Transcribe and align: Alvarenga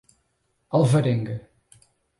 Alvarenga 0.71 1.35